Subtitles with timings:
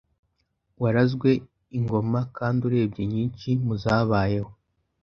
[0.81, 1.31] warazwe
[1.77, 4.51] ingoma kandi urebye nyinshi mu zabayeho